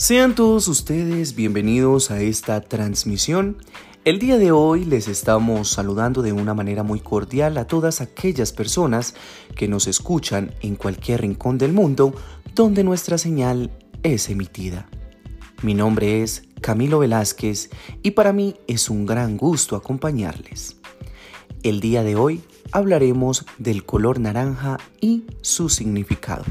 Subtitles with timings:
[0.00, 3.58] Sean todos ustedes bienvenidos a esta transmisión.
[4.06, 8.54] El día de hoy les estamos saludando de una manera muy cordial a todas aquellas
[8.54, 9.14] personas
[9.54, 12.14] que nos escuchan en cualquier rincón del mundo
[12.54, 13.70] donde nuestra señal
[14.02, 14.88] es emitida.
[15.60, 17.68] Mi nombre es Camilo Velázquez
[18.02, 20.76] y para mí es un gran gusto acompañarles.
[21.62, 22.40] El día de hoy
[22.72, 26.46] hablaremos del color naranja y su significado.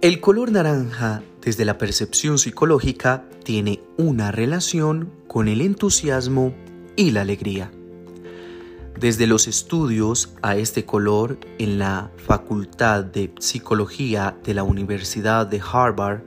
[0.00, 6.54] El color naranja, desde la percepción psicológica, tiene una relación con el entusiasmo
[6.94, 7.72] y la alegría.
[8.96, 15.60] Desde los estudios a este color en la Facultad de Psicología de la Universidad de
[15.60, 16.20] Harvard,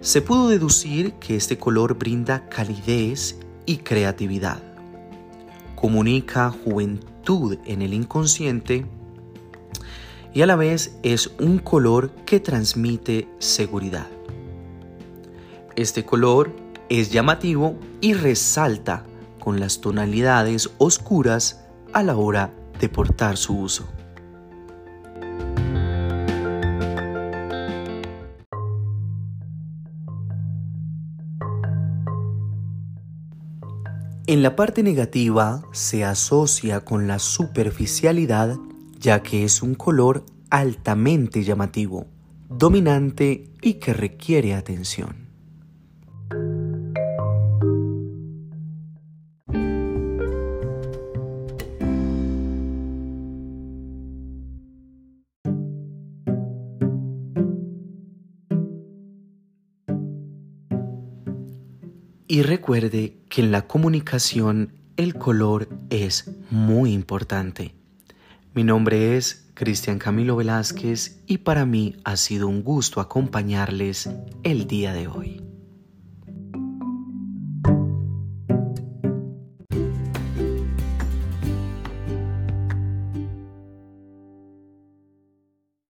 [0.00, 4.60] se pudo deducir que este color brinda calidez y creatividad.
[5.76, 8.84] Comunica juventud en el inconsciente
[10.34, 14.08] y a la vez es un color que transmite seguridad.
[15.76, 16.54] Este color
[16.88, 19.04] es llamativo y resalta
[19.38, 23.88] con las tonalidades oscuras a la hora de portar su uso.
[34.26, 38.56] En la parte negativa se asocia con la superficialidad
[39.04, 42.06] ya que es un color altamente llamativo,
[42.48, 45.28] dominante y que requiere atención.
[62.26, 67.83] Y recuerde que en la comunicación el color es muy importante.
[68.54, 74.08] Mi nombre es Cristian Camilo Velázquez y para mí ha sido un gusto acompañarles
[74.44, 75.43] el día de hoy.